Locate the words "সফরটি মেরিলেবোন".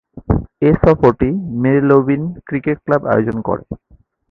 0.81-2.21